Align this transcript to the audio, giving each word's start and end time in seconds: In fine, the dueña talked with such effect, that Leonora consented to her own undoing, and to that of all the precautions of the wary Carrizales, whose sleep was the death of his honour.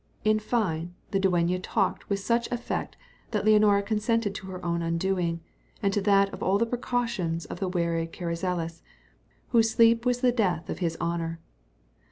In 0.23 0.39
fine, 0.39 0.95
the 1.11 1.19
dueña 1.19 1.59
talked 1.61 2.09
with 2.09 2.17
such 2.17 2.51
effect, 2.51 2.97
that 3.29 3.45
Leonora 3.45 3.83
consented 3.83 4.33
to 4.33 4.47
her 4.47 4.65
own 4.65 4.81
undoing, 4.81 5.41
and 5.83 5.93
to 5.93 6.01
that 6.01 6.33
of 6.33 6.41
all 6.41 6.57
the 6.57 6.65
precautions 6.65 7.45
of 7.45 7.59
the 7.59 7.69
wary 7.69 8.07
Carrizales, 8.07 8.81
whose 9.49 9.69
sleep 9.69 10.03
was 10.03 10.21
the 10.21 10.31
death 10.31 10.71
of 10.71 10.79
his 10.79 10.97
honour. 10.99 11.39